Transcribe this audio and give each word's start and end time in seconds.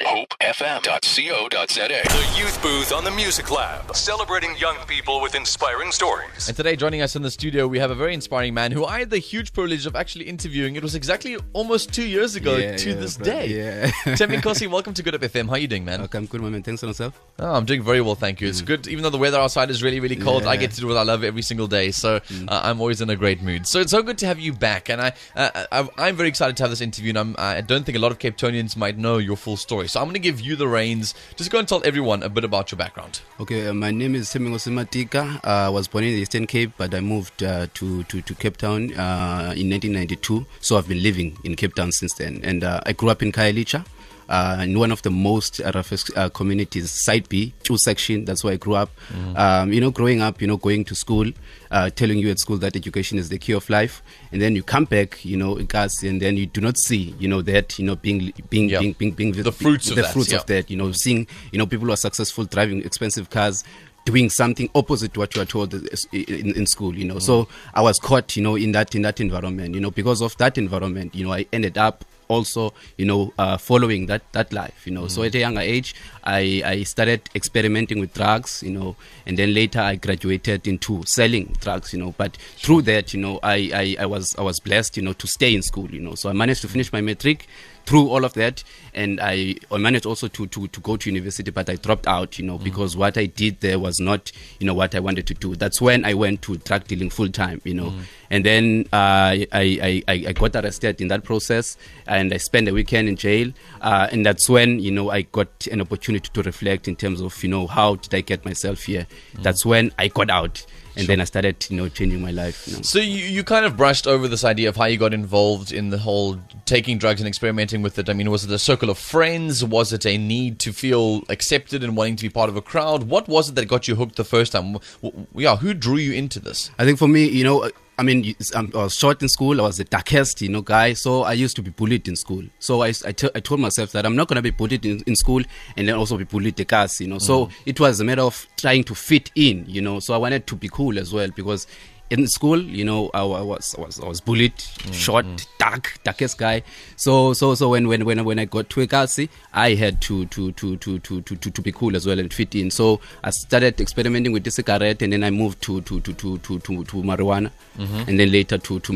at 0.00 0.06
hopefm.co.za. 0.08 1.88
The 1.88 2.38
Youth 2.38 2.62
Booth 2.62 2.92
on 2.94 3.04
the 3.04 3.10
Music 3.10 3.50
Lab, 3.50 3.94
celebrating 3.94 4.56
young 4.56 4.76
people 4.86 5.20
with 5.20 5.34
inspiring 5.34 5.92
stories. 5.92 6.48
And 6.48 6.56
today, 6.56 6.76
joining 6.76 7.02
us 7.02 7.14
in 7.14 7.20
the 7.20 7.30
studio, 7.30 7.66
we 7.68 7.78
have 7.78 7.90
a 7.90 7.94
very 7.94 8.14
inspiring 8.14 8.54
man 8.54 8.72
who 8.72 8.86
I 8.86 9.00
had 9.00 9.10
the 9.10 9.18
huge 9.18 9.52
privilege 9.52 9.84
of 9.84 9.94
actually 9.94 10.24
interviewing. 10.24 10.76
It 10.76 10.82
was 10.82 10.94
exactly 10.94 11.36
almost 11.52 11.92
two 11.92 12.06
years 12.06 12.36
ago 12.36 12.56
Yeah, 12.56 12.76
to 12.78 12.88
yeah, 12.90 12.96
this 12.96 13.16
bro. 13.18 13.24
day. 13.26 13.46
Yeah. 13.48 14.14
Temi 14.16 14.36
Kosi, 14.46 14.66
welcome 14.66 14.94
to 14.94 15.02
Good 15.02 15.12
Hope 15.12 15.20
FM. 15.22 15.46
How 15.46 15.52
are 15.52 15.58
you 15.58 15.68
doing, 15.68 15.84
man? 15.84 16.00
Okay, 16.00 16.16
I'm 16.16 16.24
good, 16.24 16.40
my 16.40 16.48
man. 16.48 16.62
Thanks 16.62 16.82
on 16.82 16.88
yourself. 16.88 17.20
Oh, 17.38 17.52
I'm 17.54 17.66
doing 17.66 17.82
very 17.82 18.00
well, 18.00 18.14
thank 18.14 18.40
you. 18.40 18.48
It's 18.48 18.62
good, 18.62 18.88
even 18.88 19.02
though 19.02 19.10
the 19.10 19.18
weather 19.18 19.38
outside 19.38 19.68
is 19.68 19.82
really, 19.82 20.00
really 20.00 20.16
cold. 20.16 20.44
I 20.46 20.56
get 20.56 20.70
to 20.72 20.80
do 20.80 20.86
what 20.86 20.96
I 20.96 21.02
love 21.02 21.22
every 21.22 21.42
single 21.42 21.66
day, 21.66 21.90
so 21.90 22.16
uh, 22.16 22.20
I'm 22.64 22.80
always 22.80 23.02
in 23.02 23.10
a 23.10 23.16
great 23.16 23.42
mood. 23.42 23.66
So 23.66 23.80
it's 23.80 23.90
so 23.90 24.02
good 24.02 24.16
to 24.18 24.26
have 24.26 24.38
you 24.40 24.54
back, 24.54 24.88
and 24.88 25.02
I, 25.02 25.12
uh, 25.36 25.66
I 25.70 25.88
I'm 25.98 26.16
very 26.16 26.30
excited 26.30 26.56
to 26.56 26.62
have 26.62 26.70
this 26.70 26.80
interview. 26.80 27.10
And 27.10 27.18
I'm, 27.18 27.34
I 27.36 27.60
don't 27.60 27.84
think 27.84 27.96
a 27.96 28.00
lot 28.00 28.10
of 28.10 28.18
Cape 28.18 28.38
Townians 28.38 28.74
might 28.74 28.96
know 28.96 29.18
your 29.18 29.36
full 29.36 29.58
story, 29.58 29.86
so 29.88 29.97
I'm 29.98 30.04
going 30.04 30.14
to 30.14 30.20
give 30.20 30.40
you 30.40 30.56
the 30.56 30.68
reins. 30.68 31.14
Just 31.36 31.50
go 31.50 31.58
and 31.58 31.66
tell 31.66 31.82
everyone 31.84 32.22
a 32.22 32.28
bit 32.28 32.44
about 32.44 32.70
your 32.70 32.78
background. 32.78 33.20
Okay, 33.40 33.66
uh, 33.66 33.74
my 33.74 33.90
name 33.90 34.14
is 34.14 34.28
Thembinkosi 34.28 34.72
Matika. 34.72 35.36
Uh, 35.44 35.66
I 35.66 35.68
was 35.68 35.88
born 35.88 36.04
in 36.04 36.14
the 36.14 36.20
Eastern 36.20 36.46
Cape, 36.46 36.72
but 36.76 36.94
I 36.94 37.00
moved 37.00 37.42
uh, 37.42 37.66
to, 37.74 38.04
to, 38.04 38.22
to 38.22 38.34
Cape 38.34 38.56
Town 38.56 38.94
uh, 38.94 39.54
in 39.56 39.68
1992. 39.70 40.46
So 40.60 40.78
I've 40.78 40.88
been 40.88 41.02
living 41.02 41.36
in 41.44 41.56
Cape 41.56 41.74
Town 41.74 41.92
since 41.92 42.14
then. 42.14 42.40
And 42.44 42.64
uh, 42.64 42.80
I 42.86 42.92
grew 42.92 43.10
up 43.10 43.22
in 43.22 43.32
Khayelitsha. 43.32 43.84
Uh, 44.28 44.58
in 44.62 44.78
one 44.78 44.92
of 44.92 45.00
the 45.02 45.10
most 45.10 45.58
uh, 45.60 45.72
uh, 46.16 46.28
communities, 46.28 46.90
Site 46.90 47.28
B, 47.30 47.54
Chu 47.62 47.78
section. 47.78 48.26
That's 48.26 48.44
where 48.44 48.52
I 48.52 48.56
grew 48.56 48.74
up. 48.74 48.90
Um, 49.36 49.72
you 49.72 49.80
know, 49.80 49.90
growing 49.90 50.20
up, 50.20 50.42
you 50.42 50.46
know, 50.46 50.58
going 50.58 50.84
to 50.84 50.94
school, 50.94 51.30
uh, 51.70 51.88
telling 51.90 52.18
you 52.18 52.30
at 52.30 52.38
school 52.38 52.58
that 52.58 52.76
education 52.76 53.16
is 53.18 53.30
the 53.30 53.38
key 53.38 53.52
of 53.54 53.68
life, 53.70 54.02
and 54.30 54.42
then 54.42 54.54
you 54.54 54.62
come 54.62 54.84
back, 54.84 55.24
you 55.24 55.36
know, 55.38 55.54
guys, 55.56 56.02
and 56.02 56.20
then 56.20 56.36
you 56.36 56.44
do 56.46 56.60
not 56.60 56.76
see, 56.76 57.14
you 57.18 57.26
know, 57.26 57.40
that, 57.42 57.78
you 57.78 57.86
know, 57.86 57.96
being 57.96 58.32
being 58.50 58.68
Yeah. 58.68 58.80
being, 58.80 58.92
being, 58.92 59.12
being 59.14 59.32
The 59.32 59.50
fruits 59.50 59.88
of 59.88 59.96
the 59.96 60.02
that, 60.02 60.12
fruits 60.12 60.30
yeah. 60.30 60.38
of 60.38 60.46
that, 60.46 60.70
you 60.70 60.76
know, 60.76 60.92
seeing, 60.92 61.26
you 61.52 61.58
know, 61.58 61.66
people 61.66 61.86
who 61.86 61.92
are 61.92 61.96
successful 61.96 62.44
driving 62.44 62.82
expensive 62.84 63.30
cars. 63.30 63.64
Doing 64.04 64.30
something 64.30 64.70
opposite 64.74 65.12
to 65.14 65.20
what 65.20 65.36
you 65.36 65.42
are 65.42 65.44
told 65.44 65.74
in, 65.74 66.56
in 66.56 66.64
school, 66.66 66.96
you 66.96 67.04
know. 67.04 67.18
So 67.18 67.46
I 67.74 67.82
was 67.82 67.98
caught, 67.98 68.36
you 68.36 68.42
know, 68.42 68.56
in 68.56 68.72
that 68.72 68.94
in 68.94 69.02
that 69.02 69.20
environment, 69.20 69.74
you 69.74 69.82
know. 69.82 69.90
Because 69.90 70.22
of 70.22 70.34
that 70.38 70.56
environment, 70.56 71.14
you 71.14 71.26
know, 71.26 71.32
I 71.34 71.44
ended 71.52 71.76
up 71.76 72.06
also, 72.28 72.72
you 72.96 73.04
know, 73.04 73.32
uh, 73.38 73.56
following 73.56 74.06
that 74.06 74.22
that 74.32 74.52
life, 74.52 74.86
you 74.86 74.92
know. 74.92 75.08
So 75.08 75.22
at 75.22 75.34
a 75.34 75.38
younger 75.38 75.60
age, 75.60 75.94
I 76.24 76.62
I 76.64 76.82
started 76.84 77.22
experimenting 77.34 78.00
with 78.00 78.14
drugs, 78.14 78.62
you 78.62 78.70
know, 78.70 78.96
and 79.26 79.38
then 79.38 79.54
later 79.54 79.80
I 79.80 79.96
graduated 79.96 80.66
into 80.68 81.02
selling 81.06 81.56
drugs, 81.60 81.92
you 81.92 81.98
know. 81.98 82.14
But 82.16 82.36
through 82.56 82.82
that, 82.82 83.12
you 83.12 83.20
know, 83.20 83.40
I 83.42 83.70
I, 83.74 83.96
I 84.04 84.06
was 84.06 84.36
I 84.36 84.42
was 84.42 84.60
blessed, 84.60 84.96
you 84.96 85.02
know, 85.02 85.14
to 85.14 85.26
stay 85.26 85.54
in 85.54 85.62
school, 85.62 85.90
you 85.90 86.00
know. 86.00 86.14
So 86.14 86.28
I 86.28 86.32
managed 86.32 86.60
to 86.62 86.68
finish 86.68 86.92
my 86.92 87.00
matric 87.00 87.46
through 87.88 88.06
all 88.10 88.22
of 88.22 88.34
that 88.34 88.62
and 88.92 89.18
I, 89.18 89.54
I 89.72 89.78
managed 89.78 90.04
also 90.04 90.28
to, 90.28 90.46
to, 90.48 90.68
to 90.68 90.80
go 90.80 90.98
to 90.98 91.08
university 91.08 91.50
but 91.50 91.70
I 91.70 91.76
dropped 91.76 92.06
out 92.06 92.38
you 92.38 92.44
know 92.44 92.58
because 92.58 92.98
what 92.98 93.16
I 93.16 93.24
did 93.24 93.60
there 93.60 93.78
was 93.78 93.98
not 93.98 94.30
you 94.58 94.66
know 94.66 94.74
what 94.74 94.94
I 94.94 95.00
wanted 95.00 95.26
to 95.28 95.34
do. 95.34 95.56
That's 95.56 95.80
when 95.80 96.04
I 96.04 96.12
went 96.12 96.42
to 96.42 96.58
drug 96.58 96.84
dealing 96.86 97.08
full 97.08 97.30
time 97.30 97.62
you 97.64 97.72
know. 97.72 97.94
And 98.30 98.44
then 98.44 98.84
uh, 98.92 99.40
I, 99.52 100.02
I, 100.06 100.24
I 100.26 100.32
got 100.34 100.54
arrested 100.54 101.00
in 101.00 101.08
that 101.08 101.24
process 101.24 101.78
and 102.06 102.34
I 102.34 102.36
spent 102.36 102.68
a 102.68 102.74
weekend 102.74 103.08
in 103.08 103.16
jail 103.16 103.52
uh, 103.80 104.08
and 104.12 104.26
that's 104.26 104.50
when 104.50 104.80
you 104.80 104.90
know 104.90 105.10
I 105.10 105.22
got 105.22 105.66
an 105.68 105.80
opportunity 105.80 106.28
to 106.34 106.42
reflect 106.42 106.88
in 106.88 106.96
terms 106.96 107.22
of 107.22 107.42
you 107.42 107.48
know 107.48 107.66
how 107.66 107.94
did 107.94 108.14
I 108.14 108.20
get 108.20 108.44
myself 108.44 108.82
here? 108.82 109.06
That's 109.40 109.64
when 109.64 109.92
I 109.98 110.08
got 110.08 110.28
out 110.28 110.66
and 110.98 111.06
then 111.06 111.20
I 111.20 111.24
started 111.24 111.66
you 111.70 111.76
know 111.76 111.88
changing 111.88 112.20
my 112.20 112.30
life 112.30 112.66
you 112.66 112.76
know. 112.76 112.82
So 112.82 112.98
you, 112.98 113.24
you 113.24 113.44
kind 113.44 113.64
of 113.64 113.76
brushed 113.76 114.06
over 114.06 114.28
this 114.28 114.44
idea 114.44 114.68
of 114.68 114.76
how 114.76 114.84
you 114.86 114.98
got 114.98 115.14
involved 115.14 115.72
in 115.72 115.90
the 115.90 115.98
whole 115.98 116.38
taking 116.64 116.98
drugs 116.98 117.20
and 117.20 117.28
experimenting 117.28 117.80
with 117.82 117.98
it. 117.98 118.08
I 118.08 118.12
mean, 118.12 118.30
was 118.30 118.44
it 118.44 118.50
a 118.50 118.58
circle 118.58 118.90
of 118.90 118.98
friends? 118.98 119.64
Was 119.64 119.92
it 119.92 120.04
a 120.04 120.18
need 120.18 120.58
to 120.60 120.72
feel 120.72 121.22
accepted 121.28 121.82
and 121.84 121.96
wanting 121.96 122.16
to 122.16 122.22
be 122.24 122.28
part 122.30 122.48
of 122.50 122.56
a 122.56 122.62
crowd? 122.62 123.04
What 123.04 123.28
was 123.28 123.48
it 123.50 123.54
that 123.54 123.66
got 123.66 123.88
you 123.88 123.94
hooked 123.94 124.16
the 124.16 124.24
first 124.24 124.52
time? 124.52 124.72
W- 124.74 124.80
w- 125.02 125.26
Yeah, 125.34 125.56
who 125.56 125.72
drew 125.74 125.96
you 125.96 126.12
into 126.12 126.40
this? 126.40 126.70
I 126.78 126.84
think 126.84 126.98
for 126.98 127.08
me, 127.08 127.26
you 127.28 127.44
know, 127.44 127.70
I 127.98 128.04
mean, 128.04 128.22
you- 128.22 128.34
um, 128.54 128.70
I 128.74 128.78
was 128.84 128.94
short 128.94 129.22
in 129.22 129.28
school. 129.28 129.60
I 129.60 129.64
was 129.64 129.78
the 129.78 129.84
darkest, 129.84 130.40
you 130.40 130.48
know, 130.48 130.62
guy. 130.62 130.92
So 130.92 131.24
I 131.24 131.32
used 131.32 131.56
to 131.56 131.62
be 131.62 131.70
bullied 131.70 132.06
in 132.06 132.14
school. 132.14 132.44
So 132.60 132.82
I, 132.82 132.92
I, 133.04 133.12
t- 133.12 133.30
I 133.34 133.40
told 133.40 133.58
myself 133.60 133.90
that 133.92 134.06
I'm 134.06 134.14
not 134.14 134.28
going 134.28 134.36
to 134.36 134.42
be 134.42 134.50
bullied 134.50 134.86
in, 134.86 135.02
in 135.06 135.16
school 135.16 135.42
and 135.76 135.88
then 135.88 135.96
also 135.96 136.16
be 136.16 136.24
bullied 136.24 136.54
the 136.56 136.64
class, 136.64 137.00
you 137.00 137.08
know. 137.08 137.18
So 137.18 137.48
it 137.66 137.80
was 137.80 137.98
a 137.98 138.04
matter 138.04 138.22
of 138.22 138.46
trying 138.56 138.84
to 138.84 138.94
fit 138.94 139.32
in, 139.34 139.64
you 139.66 139.82
know. 139.82 139.98
So 139.98 140.14
I 140.14 140.16
wanted 140.16 140.46
to 140.46 140.54
be 140.56 140.68
cool 140.68 140.96
as 140.98 141.12
well 141.12 141.28
because 141.34 141.66
in 142.10 142.26
school, 142.26 142.60
you 142.60 142.84
know, 142.84 143.10
I, 143.12 143.20
I 143.20 143.42
was 143.42 143.74
I 143.76 143.80
was 143.82 144.00
I 144.00 144.06
was 144.06 144.20
bullied, 144.20 144.52
short, 144.92 145.26
dark, 145.58 145.98
darkest 146.04 146.38
guy. 146.38 146.62
So 146.96 147.32
so 147.34 147.54
so 147.54 147.68
when 147.68 147.86
when 147.88 148.04
when 148.04 148.24
when 148.24 148.38
I 148.38 148.44
got 148.44 148.70
to 148.70 148.80
Ekasi, 148.86 149.28
I 149.52 149.74
had 149.74 150.00
to 150.02 150.26
to 150.26 150.52
to 150.52 150.76
to 150.78 150.98
to 151.00 151.20
to 151.20 151.36
to, 151.36 151.50
to 151.50 151.62
be 151.62 151.72
cool 151.72 151.96
as 151.96 152.06
well 152.06 152.18
and 152.18 152.32
fit 152.32 152.54
in. 152.54 152.70
So 152.70 153.00
I 153.22 153.30
started 153.30 153.80
experimenting 153.80 154.32
with 154.32 154.44
the 154.44 154.50
cigarette, 154.50 155.02
and 155.02 155.12
then 155.12 155.22
I 155.24 155.30
moved 155.30 155.60
to 155.62 155.80
to 155.82 156.00
to 156.00 156.12
to 156.14 156.38
to 156.38 156.58
to, 156.60 156.84
to 156.84 156.96
marijuana, 157.02 157.50
and 157.78 158.18
then 158.18 158.32
later 158.32 158.58
to 158.58 158.80
to. 158.80 158.92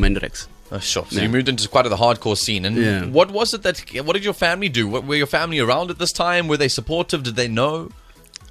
Uh, 0.71 0.79
sure. 0.79 1.05
So 1.09 1.17
Yeah. 1.17 1.23
you 1.23 1.29
moved 1.29 1.49
into 1.49 1.67
quite 1.69 1.85
a 1.85 1.89
hardcore 1.89 2.35
scene. 2.37 2.65
And 2.65 2.77
Yeah. 2.77 3.05
what 3.05 3.29
was 3.31 3.53
it 3.53 3.61
that? 3.63 3.79
What 4.03 4.13
did 4.13 4.23
your 4.23 4.33
family 4.33 4.69
do? 4.69 4.87
Were 4.87 5.15
your 5.15 5.27
family 5.27 5.59
around 5.59 5.91
at 5.91 5.99
this 5.99 6.11
time? 6.11 6.47
Were 6.47 6.57
they 6.57 6.67
supportive? 6.67 7.21
Did 7.23 7.35
they 7.35 7.47
know? 7.47 7.89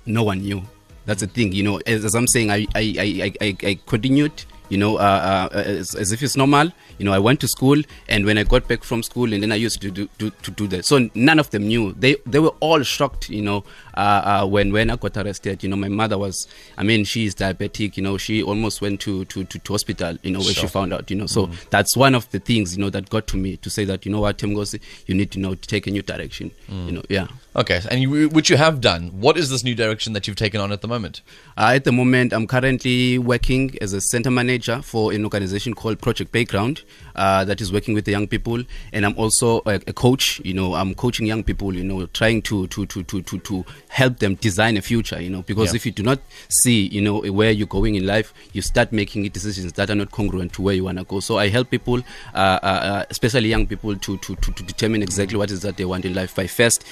no 0.05 0.23
one 0.25 0.41
knew. 0.41 0.62
That's 1.06 1.21
the 1.21 1.27
thing, 1.27 1.53
you 1.53 1.62
know. 1.62 1.81
As, 1.87 2.05
as 2.05 2.15
I'm 2.15 2.27
saying, 2.29 2.50
I 2.50 2.67
I, 2.75 2.94
I, 2.99 3.33
I, 3.41 3.56
I 3.62 3.79
continued, 3.87 4.44
you 4.69 4.78
know, 4.78 4.97
uh, 4.97 5.49
uh, 5.53 5.56
as, 5.59 5.95
as 5.95 6.12
if 6.12 6.23
it's 6.23 6.37
normal. 6.37 6.73
You 6.99 7.05
know, 7.06 7.12
I 7.12 7.19
went 7.19 7.41
to 7.41 7.49
school, 7.49 7.81
and 8.09 8.25
when 8.25 8.39
I 8.39 8.45
got 8.45 8.69
back 8.69 8.84
from 8.84 9.03
school, 9.03 9.33
and 9.33 9.43
then 9.43 9.50
I 9.53 9.56
used 9.56 9.81
to 9.83 9.91
do, 9.91 10.09
do 10.19 10.31
to 10.31 10.50
do 10.50 10.67
that. 10.69 10.84
So 10.84 11.09
none 11.15 11.39
of 11.39 11.50
them 11.50 11.67
knew. 11.67 11.93
They 11.93 12.17
they 12.27 12.39
were 12.39 12.55
all 12.61 12.83
shocked, 12.83 13.28
you 13.28 13.43
know, 13.43 13.65
uh, 13.95 14.43
uh, 14.43 14.47
when 14.47 14.73
when 14.73 14.89
I 14.91 14.97
got 14.97 15.17
arrested. 15.17 15.62
You 15.62 15.69
know, 15.69 15.77
my 15.77 15.89
mother 15.89 16.17
was, 16.17 16.47
I 16.78 16.84
mean, 16.84 17.05
she 17.05 17.25
is 17.25 17.34
diabetic. 17.34 17.97
You 17.97 18.03
know, 18.03 18.19
she 18.19 18.43
almost 18.43 18.81
went 18.81 19.00
to 19.00 19.25
to, 19.27 19.45
to, 19.45 19.59
to 19.59 19.73
hospital. 19.73 20.17
You 20.23 20.31
know, 20.33 20.39
when 20.39 20.53
Sure. 20.55 20.62
she 20.62 20.67
found 20.69 20.93
out. 20.93 21.11
You 21.11 21.17
know, 21.17 21.27
so 21.27 21.50
that's 21.71 21.97
one 21.97 22.15
of 22.15 22.31
the 22.31 22.39
things, 22.39 22.77
you 22.77 22.83
know, 22.83 22.91
that 22.91 23.11
got 23.11 23.27
to 23.29 23.37
me 23.37 23.56
to 23.59 23.71
say 23.71 23.84
that 23.84 24.06
you 24.06 24.12
know 24.12 24.21
what, 24.21 24.39
Thembinkosi, 24.39 24.81
you 25.06 25.15
need 25.15 25.31
to 25.33 25.39
know 25.41 25.55
to 25.55 25.69
take 25.69 25.87
a 25.87 25.91
new 25.91 26.03
direction. 26.03 26.50
You 26.69 26.93
know, 26.93 27.03
yeah. 27.09 27.27
Okay, 27.55 27.83
and 27.91 28.01
you, 28.01 28.31
which 28.31 28.49
you 28.49 28.57
have 28.57 28.81
done. 28.81 29.09
What 29.21 29.37
is 29.37 29.51
this 29.51 29.63
new 29.63 29.75
direction 29.75 30.15
that 30.15 30.27
you've 30.27 30.39
taken 30.39 30.59
on 30.59 30.73
at 30.73 30.81
the 30.81 30.89
moment? 30.89 31.21
Uh, 31.59 31.73
at 31.75 31.85
the 31.85 31.93
moment, 31.93 32.33
I'm 32.33 32.47
currently 32.47 33.19
working 33.19 33.77
as 33.83 33.93
a 33.93 34.01
center 34.01 34.31
manager 34.31 34.81
for 34.81 35.13
an 35.13 35.23
organization 35.23 35.75
called 35.75 36.01
Project 36.01 36.33
Background 36.33 36.81
uh, 37.15 37.45
that 37.45 37.61
is 37.61 37.71
working 37.71 37.93
with 37.93 38.07
the 38.07 38.11
young 38.11 38.27
people, 38.27 38.62
and 38.95 39.05
I'm 39.05 39.15
also 39.19 39.59
a, 39.67 39.75
a 39.87 39.93
coach. 39.93 40.41
You 40.47 40.55
know, 40.55 40.75
I'm 40.75 40.95
coaching 40.95 41.27
young 41.27 41.45
people. 41.45 41.75
You 41.75 41.85
know, 41.85 42.07
trying 42.07 42.41
to 42.43 42.69
to 42.69 42.87
to 42.87 43.03
to 43.03 43.21
to, 43.21 43.39
to 43.41 43.65
help 43.89 44.21
them 44.21 44.37
design 44.37 44.79
a 44.79 44.83
future. 44.83 45.21
You 45.21 45.29
know, 45.29 45.43
because 45.43 45.73
Yeah. 45.73 45.77
if 45.77 45.85
you 45.85 45.93
do 45.93 46.03
not 46.03 46.21
see, 46.49 46.87
you 46.87 47.03
know, 47.03 47.21
where 47.21 47.51
you're 47.51 47.67
going 47.67 47.97
in 47.97 48.07
life, 48.07 48.33
you 48.55 48.62
start 48.62 48.93
making 48.93 49.29
decisions 49.29 49.75
that 49.75 49.91
are 49.91 49.95
not 49.95 50.11
congruent 50.11 50.55
to 50.55 50.62
where 50.62 50.75
you 50.75 50.85
want 50.85 50.97
to 50.97 51.05
go. 51.05 51.21
So 51.21 51.37
I 51.37 51.49
help 51.51 51.69
people, 51.69 51.99
uh, 52.33 52.39
uh, 52.62 52.67
uh, 52.67 53.05
especially 53.11 53.51
young 53.51 53.67
people, 53.67 53.95
to, 53.95 54.17
to 54.17 54.37
to 54.37 54.53
to 54.53 54.62
determine 54.62 55.03
exactly 55.03 55.37
what 55.37 55.51
is 55.51 55.61
that 55.61 55.77
they 55.77 55.85
want 55.85 56.07
in 56.07 56.15
life 56.15 56.35
by 56.35 56.47
first 56.47 56.83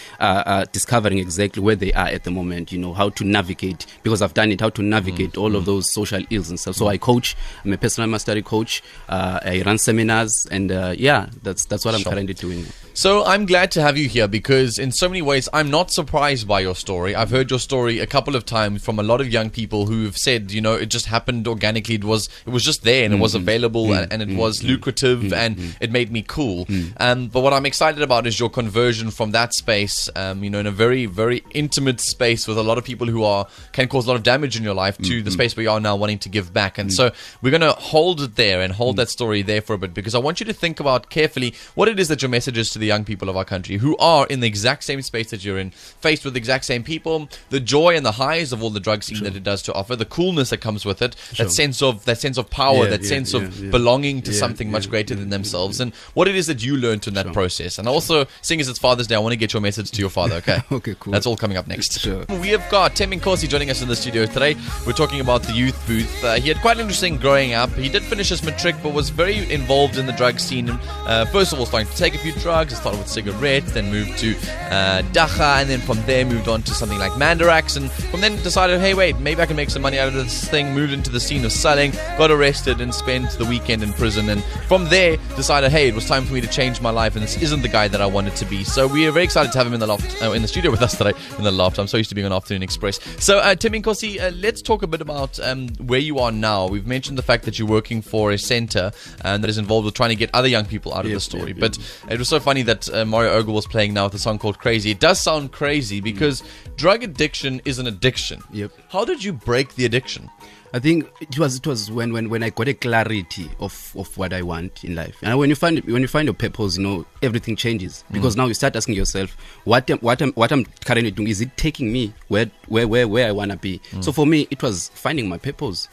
uh, 0.51 0.65
discovering 0.73 1.19
exactly 1.19 1.63
where 1.63 1.77
they 1.77 1.93
are 1.93 2.09
at 2.09 2.25
the 2.25 2.31
moment. 2.31 2.73
You 2.73 2.79
know, 2.79 2.93
how 2.93 3.11
to 3.11 3.25
navigate 3.25 3.87
because 4.03 4.21
I've 4.21 4.35
done 4.35 4.51
it. 4.51 4.61
How 4.61 4.71
to 4.71 4.83
navigate 4.83 5.37
all 5.37 5.55
of 5.55 5.65
those 5.65 5.93
social 5.93 6.23
ills 6.29 6.51
and 6.51 6.59
stuff. 6.59 6.75
So 6.75 6.89
I 6.89 6.99
coach. 6.99 7.37
I'm 7.65 7.73
a 7.73 7.79
personal 7.79 8.11
mastery 8.11 8.43
coach. 8.43 8.83
Uh, 9.09 9.39
I 9.45 9.63
run 9.65 9.79
seminars, 9.79 10.49
and 10.51 10.73
uh, 10.73 10.95
yeah, 10.99 11.29
that's 11.43 11.67
that's 11.67 11.85
what 11.85 11.95
I'm 11.95 12.03
currently 12.03 12.35
doing. 12.35 12.67
So 12.93 13.25
I'm 13.25 13.47
glad 13.47 13.71
to 13.73 13.83
have 13.83 13.97
you 13.97 14.09
here 14.09 14.27
because 14.27 14.79
in 14.79 14.93
so 14.93 15.09
many 15.09 15.23
ways 15.23 15.49
I'm 15.53 15.71
not 15.71 15.91
surprised 15.91 16.47
by 16.49 16.61
your 16.61 16.75
story. 16.75 17.15
I've 17.15 17.31
heard 17.31 17.49
your 17.49 17.59
story 17.59 17.99
a 18.01 18.07
couple 18.07 18.35
of 18.35 18.45
times 18.45 18.85
from 18.85 18.99
a 18.99 19.03
lot 19.03 19.21
of 19.21 19.29
young 19.33 19.49
people 19.49 19.87
who've 19.87 20.17
said, 20.17 20.51
you 20.51 20.61
know, 20.61 20.75
it 20.75 20.87
just 20.87 21.07
happened 21.07 21.47
organically. 21.47 21.95
It 21.95 22.05
was 22.05 22.29
it 22.47 22.51
was 22.51 22.65
just 22.65 22.83
there 22.83 23.05
and 23.05 23.15
it 23.15 23.19
was 23.19 23.35
mm-hmm. 23.35 23.45
available 23.45 23.85
mm-hmm. 23.85 24.03
and, 24.03 24.13
and 24.13 24.23
it 24.23 24.29
mm-hmm. 24.31 24.39
was 24.39 24.63
lucrative 24.63 25.33
and 25.33 25.77
it 25.81 25.93
made 25.93 26.11
me 26.11 26.23
cool. 26.23 26.67
Um, 26.99 27.29
but 27.29 27.41
what 27.41 27.53
I'm 27.53 27.65
excited 27.65 28.03
about 28.03 28.27
is 28.27 28.39
your 28.39 28.51
conversion 28.51 29.11
from 29.11 29.31
that 29.31 29.55
space, 29.55 30.11
um, 30.17 30.43
you 30.43 30.51
know, 30.51 30.59
in 30.59 30.67
a 30.67 30.73
very 30.73 31.07
very 31.07 31.45
intimate 31.53 32.01
space 32.01 32.49
with 32.49 32.59
a 32.59 32.63
lot 32.63 32.77
of 32.77 32.85
people 32.85 33.07
who 33.07 33.23
are 33.25 33.47
can 33.73 33.89
cause 33.89 34.07
a 34.07 34.09
lot 34.09 34.17
of 34.17 34.25
damage 34.25 34.57
in 34.57 34.65
your 34.65 34.75
life 34.75 34.99
to 34.99 35.23
the 35.23 35.31
space 35.31 35.57
where 35.57 35.63
you 35.63 35.71
are 35.71 35.81
now 35.81 35.97
wanting 35.97 36.19
to 36.19 36.29
give 36.29 36.53
back. 36.53 36.77
And 36.77 36.93
so 36.93 37.13
we're 37.41 37.51
going 37.51 37.61
to 37.61 37.73
hold 37.73 38.21
it 38.21 38.37
there 38.37 38.61
and 38.61 38.73
hold 38.73 38.97
that 38.97 39.09
story 39.09 39.43
there 39.43 39.63
for 39.63 39.75
a 39.75 39.79
bit 39.79 39.95
because 39.95 40.15
I 40.15 40.19
want 40.19 40.41
you 40.41 40.47
to 40.47 40.53
think 40.53 40.81
about 40.81 41.09
carefully 41.09 41.55
what 41.75 41.89
it 41.89 42.01
is 42.01 42.09
that 42.09 42.21
your 42.21 42.29
message 42.29 42.59
is 42.59 42.71
to 42.71 42.80
the 42.81 42.87
young 42.87 43.05
people 43.05 43.29
of 43.29 43.37
our 43.37 43.45
country 43.45 43.77
who 43.77 43.97
are 43.99 44.27
in 44.27 44.41
the 44.41 44.47
exact 44.47 44.83
same 44.85 45.01
space 45.03 45.31
that 45.31 45.45
you're 45.45 45.59
in, 45.59 45.71
faced 45.71 46.25
with 46.25 46.35
the 46.35 46.39
exact 46.39 46.65
same 46.65 46.83
people, 46.83 47.29
the 47.51 47.61
joy 47.61 47.97
and 47.97 48.05
the 48.05 48.13
highs 48.13 48.53
of 48.53 48.63
all 48.63 48.71
the 48.71 48.81
drug 48.81 49.03
scene 49.03 49.23
that 49.23 49.37
it 49.37 49.43
does 49.45 49.63
to 49.63 49.73
offer, 49.75 49.95
the 49.97 50.05
coolness 50.05 50.51
that 50.51 50.59
comes 50.59 50.85
with 50.85 51.01
it, 51.03 51.15
that 51.39 51.51
sense 51.51 51.83
of 51.83 52.05
that 52.07 52.19
sense 52.19 52.37
of 52.39 52.51
power, 52.51 52.85
Yeah, 52.85 52.91
that 52.91 53.03
yeah, 53.03 53.09
sense 53.09 53.33
yeah, 53.33 53.43
of 53.43 53.71
belonging 53.71 54.23
to 54.23 54.33
something 54.33 54.71
much 54.71 54.89
greater 54.91 55.15
than 55.15 55.29
themselves, 55.31 55.81
and 55.81 55.95
what 56.15 56.27
it 56.29 56.35
is 56.35 56.47
that 56.49 56.63
you 56.65 56.77
learned 56.77 57.07
in 57.07 57.15
that 57.15 57.33
process. 57.33 57.79
And 57.79 57.87
also, 57.89 58.27
seeing 58.43 58.61
as 58.61 58.69
it's 58.69 58.79
Father's 58.79 59.07
Day, 59.07 59.15
I 59.15 59.19
want 59.19 59.33
to 59.33 59.37
get 59.37 59.53
your 59.53 59.63
message 59.63 59.91
to 59.93 60.01
your 60.01 60.11
father. 60.11 60.37
Okay. 60.37 60.59
Okay, 60.81 60.95
cool. 60.99 61.13
That's 61.13 61.27
all 61.27 61.37
coming 61.37 61.57
up 61.59 61.67
next. 61.67 62.01
Sure. 62.01 62.25
We 62.41 62.49
have 62.49 62.67
got 62.71 62.95
Thembinkosi 62.95 63.49
joining 63.49 63.71
us 63.71 63.83
in 63.83 63.89
the 63.89 63.97
studio 63.97 64.25
today. 64.25 64.57
We're 64.87 64.93
talking 64.95 65.21
about 65.21 65.43
the 65.43 65.53
youth 65.53 65.79
booth. 65.87 66.25
Uh, 66.25 66.35
he 66.37 66.49
had 66.49 66.59
quite 66.59 66.77
an 66.77 66.83
interesting 66.83 67.17
growing 67.19 67.53
up. 67.53 67.71
He 67.75 67.89
did 67.91 68.03
finish 68.03 68.31
his 68.31 68.43
matric, 68.43 68.77
but 68.83 68.95
was 68.95 69.11
very 69.11 69.51
involved 69.53 69.99
in 69.99 70.07
the 70.07 70.13
drug 70.13 70.39
scene. 70.41 70.71
Uh, 70.71 71.27
first 71.27 71.53
of 71.53 71.59
all, 71.61 71.67
starting 71.67 71.89
to 71.91 71.97
take 71.97 72.15
a 72.15 72.19
few 72.19 72.33
drugs. 72.35 72.70
It 72.73 72.77
started 72.77 72.99
with 72.99 73.09
cigarettes, 73.09 73.73
then 73.73 73.91
moved 73.91 74.19
to 74.19 74.37
uh, 74.71 75.03
dagga, 75.13 75.61
and 75.61 75.69
then 75.71 75.81
from 75.81 76.01
there 76.07 76.25
moved 76.25 76.49
on 76.49 76.63
to 76.63 76.73
something 76.75 76.99
like 76.99 77.13
Mandrax. 77.13 77.77
And 77.77 77.91
from 77.91 78.21
then 78.21 78.41
decided, 78.43 78.81
hey, 78.81 78.95
wait, 78.95 79.19
maybe 79.19 79.41
I 79.43 79.47
can 79.47 79.57
make 79.57 79.71
some 79.71 79.83
money 79.83 79.99
out 79.99 80.09
of 80.09 80.15
this 80.15 80.45
thing. 80.49 80.73
Moved 80.75 80.93
into 80.93 81.11
the 81.11 81.21
scene 81.21 81.45
of 81.45 81.53
selling, 81.53 81.91
got 82.19 82.31
arrested, 82.31 82.81
and 82.81 82.95
spent 82.95 83.31
the 83.33 83.45
weekend 83.45 83.83
in 83.83 83.93
prison. 83.95 84.29
And 84.29 84.43
from 84.69 84.85
there, 84.87 85.17
decided, 85.37 85.71
hey, 85.71 85.89
it 85.89 85.95
was 85.95 86.07
time 86.07 86.25
for 86.25 86.35
me 86.35 86.41
to 86.41 86.47
change 86.49 86.81
my 86.81 86.91
life, 86.91 87.15
and 87.15 87.23
this 87.23 87.41
isn't 87.43 87.63
the 87.63 87.69
guy 87.69 87.89
that 87.89 88.01
I 88.01 88.07
wanted 88.07 88.37
to 88.37 88.45
be. 88.45 88.65
So 88.65 88.87
we 88.87 89.07
are 89.07 89.13
very 89.13 89.25
excited 89.25 89.53
to 89.53 89.59
have 89.59 89.67
him 89.67 89.75
in 89.75 89.81
the 89.81 89.87
loft, 89.87 90.23
uh, 90.23 90.33
in 90.33 90.43
the 90.43 90.49
studio 90.49 90.71
with 90.71 90.83
us 90.83 90.97
today. 90.97 91.13
In 91.39 91.45
the 91.45 91.51
loft, 91.51 91.79
I'm 91.79 91.87
so 91.87 91.97
used 91.97 92.09
to 92.11 92.15
being 92.15 92.27
on 92.27 92.33
Afternoon 92.33 92.63
Express. 92.63 93.01
So, 93.23 93.39
uh, 93.39 93.55
Thembinkosi, 93.55 94.21
uh, 94.21 94.31
let's 94.37 94.63
talk 94.63 94.83
a 94.83 94.87
bit 94.87 95.01
about 95.01 95.39
um, 95.41 95.69
where 95.87 95.99
you 96.01 96.19
are 96.19 96.33
now. 96.33 96.67
We've 96.69 96.87
mentioned 96.87 97.19
the 97.19 97.23
fact 97.23 97.45
that 97.45 97.59
you're 97.59 97.69
working 97.69 98.03
for 98.03 98.31
a 98.33 98.39
center 98.39 98.93
um, 99.25 99.41
that 99.41 99.51
is 99.51 99.59
involved 99.59 99.85
with 99.85 99.95
trying 99.95 100.11
to 100.11 100.17
get 100.17 100.31
other 100.35 100.49
young 100.49 100.65
people 100.65 100.95
out 100.95 101.05
of 101.05 101.11
Yep, 101.11 101.17
the 101.17 101.21
story. 101.21 101.49
yep, 101.49 101.59
yep. 101.59 101.59
But 101.61 102.13
it 102.13 102.19
was 102.19 102.29
so 102.29 102.39
funny 102.41 102.60
that 102.63 102.93
uh, 102.93 103.05
Mario 103.05 103.33
Ogle 103.33 103.55
was 103.55 103.67
playing 103.67 103.95
now 103.95 104.05
with 104.05 104.15
a 104.15 104.19
song 104.19 104.39
called 104.39 104.59
Crazy. 104.59 104.91
It 104.91 105.01
does 105.01 105.21
sound 105.21 105.53
crazy 105.53 106.01
mm. 106.01 106.05
because 106.05 106.43
drug 106.77 107.03
addiction 107.03 107.61
is 107.65 107.79
an 107.79 107.87
addiction. 107.87 108.43
Yep. 108.53 108.73
How 108.89 109.05
did 109.05 109.23
you 109.23 109.33
break 109.33 109.75
the 109.75 109.85
addiction? 109.85 110.31
I 110.73 110.79
think 110.79 111.11
it 111.21 111.39
was 111.39 111.57
it 111.57 111.67
was 111.67 111.91
when, 111.91 112.13
when, 112.13 112.31
when 112.31 112.43
I 112.43 112.51
got 112.51 112.69
a 112.69 112.75
clarity 112.75 113.51
of, 113.59 113.93
of 113.97 114.17
what 114.17 114.33
I 114.33 114.43
want 114.43 114.85
in 114.85 114.95
life. 114.95 115.17
And 115.23 115.37
when 115.39 115.51
you 115.51 115.57
find 115.57 115.81
when 115.85 116.03
you 116.03 116.09
find 116.09 116.27
your 116.27 116.35
purpose, 116.35 116.77
you 116.77 116.83
know 116.83 117.07
everything 117.23 117.57
changes 117.57 118.05
mm. 118.09 118.15
because 118.15 118.37
now 118.37 118.47
you 118.47 118.55
start 118.55 118.77
asking 118.77 118.95
yourself, 118.95 119.37
what 119.65 119.91
am, 119.91 119.99
what 119.99 120.23
am, 120.23 120.33
what 120.33 120.53
I'm 120.53 120.65
currently 120.85 121.11
doing 121.11 121.29
is 121.29 121.41
it 121.41 121.57
taking 121.57 121.93
me 121.93 122.13
where 122.29 122.51
where 122.69 122.87
where, 122.87 123.09
where 123.09 123.27
I 123.27 123.33
wanna 123.33 123.57
be? 123.57 123.81
Mm. 123.91 124.05
So 124.05 124.13
for 124.13 124.27
me, 124.27 124.47
it 124.51 124.63
was 124.63 124.91
finding 124.95 125.29
my 125.29 125.39
purpose. 125.39 125.89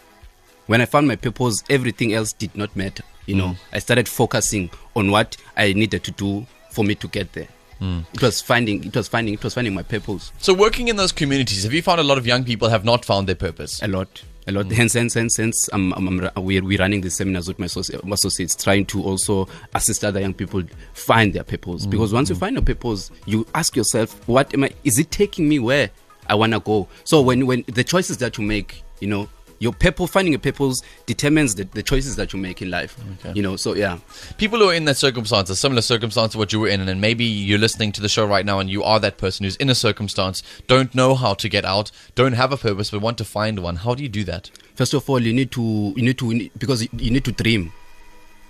When 0.67 0.81
I 0.81 0.85
found 0.85 1.07
my 1.07 1.15
purpose, 1.15 1.63
everything 1.69 2.13
else 2.13 2.33
did 2.33 2.55
not 2.55 2.75
matter. 2.75 3.03
You 3.25 3.35
know, 3.35 3.55
I 3.73 3.79
started 3.79 4.07
focusing 4.07 4.69
on 4.95 5.11
what 5.11 5.37
I 5.55 5.73
needed 5.73 6.03
to 6.05 6.11
do 6.11 6.45
for 6.71 6.83
me 6.83 6.95
to 6.95 7.07
get 7.07 7.33
there. 7.33 7.47
It 7.79 8.21
was 8.21 8.41
finding 8.41 8.83
it 8.83 8.95
was 8.95 9.07
finding 9.07 9.35
it 9.35 9.43
was 9.43 9.53
finding 9.53 9.73
my 9.75 9.83
purpose. 9.83 10.31
So, 10.39 10.53
working 10.53 10.87
in 10.87 10.95
those 10.95 11.11
communities, 11.11 11.63
have 11.63 11.73
you 11.73 11.83
found 11.83 11.99
a 11.99 12.03
lot 12.03 12.17
of 12.17 12.25
young 12.25 12.43
people 12.43 12.69
have 12.69 12.83
not 12.83 13.05
found 13.05 13.27
their 13.27 13.35
purpose? 13.35 13.81
a 13.83 13.87
lot. 13.87 14.23
A 14.47 14.51
lot. 14.51 14.71
Hence 14.71 14.93
hence 14.93 15.13
hence 15.13 15.35
hence 15.37 15.69
um, 15.73 15.93
um, 15.93 16.07
um, 16.07 16.31
we're, 16.43 16.63
we're 16.63 16.79
running 16.79 17.01
these 17.01 17.15
seminars 17.15 17.47
with 17.49 17.59
my 17.59 17.65
associ- 17.65 18.03
my 18.03 18.13
associates 18.15 18.55
trying 18.55 18.85
to 18.87 19.03
also 19.03 19.47
assist 19.75 20.03
other 20.05 20.21
young 20.21 20.33
people 20.33 20.63
find 20.93 21.33
their 21.33 21.43
purpose. 21.43 21.85
Because 21.85 22.13
once 22.13 22.29
you 22.29 22.35
find 22.35 22.55
your 22.55 22.63
purpose 22.63 23.11
you 23.25 23.45
ask 23.53 23.75
yourself 23.75 24.27
what 24.27 24.51
am 24.53 24.63
i 24.63 24.71
is 24.85 24.97
it 24.97 25.11
taking 25.11 25.47
me 25.49 25.59
where 25.59 25.89
i 26.27 26.33
want 26.33 26.53
to 26.53 26.59
go? 26.61 26.87
So 27.03 27.21
when 27.21 27.45
when 27.45 27.63
the 27.67 27.83
choices 27.83 28.17
that 28.19 28.37
you 28.37 28.43
make 28.43 28.83
you 29.01 29.07
know 29.07 29.27
your 29.59 29.73
purpose 29.73 30.09
finding 30.11 30.33
your 30.33 30.39
purpose 30.39 30.81
determines 31.05 31.55
the, 31.55 31.63
the 31.73 31.81
choices 31.83 32.15
that 32.15 32.33
you 32.33 32.39
make 32.39 32.61
in 32.61 32.69
life 32.69 32.95
Okay. 33.19 33.33
you 33.35 33.41
know 33.41 33.55
so 33.55 33.73
yeah 33.73 33.97
People 34.37 34.59
who 34.59 34.69
are 34.69 34.73
in 34.73 34.85
that 34.85 34.97
circumstance, 34.97 35.49
a 35.49 35.55
similar 35.55 35.81
circumstance 35.81 36.33
to 36.33 36.37
what 36.37 36.53
you 36.53 36.59
were 36.59 36.67
in, 36.67 36.81
and 36.87 37.01
maybe 37.01 37.23
you're 37.25 37.57
listening 37.57 37.91
to 37.93 38.01
the 38.01 38.09
show 38.09 38.25
right 38.25 38.45
now 38.45 38.59
and 38.59 38.69
you 38.69 38.83
are 38.83 38.99
that 38.99 39.17
person 39.17 39.43
who's 39.45 39.55
in 39.57 39.69
a 39.69 39.75
circumstance, 39.75 40.43
don't 40.67 40.93
know 40.93 41.15
how 41.15 41.33
to 41.33 41.49
get 41.49 41.65
out, 41.65 41.91
don't 42.15 42.33
have 42.33 42.51
a 42.51 42.57
purpose, 42.57 42.91
but 42.91 43.01
want 43.01 43.17
to 43.17 43.25
find 43.25 43.59
one. 43.59 43.77
How 43.77 43.95
do 43.95 44.03
you 44.03 44.09
do 44.09 44.23
that? 44.25 44.51
first 44.75 44.93
of 44.93 45.09
all 45.09 45.19
you 45.19 45.33
need 45.33 45.49
to 45.49 45.91
you 45.95 46.03
need 46.03 46.17
to 46.19 46.49
because 46.57 46.81
you 46.93 47.09
need 47.09 47.25
to 47.25 47.31
dream 47.31 47.73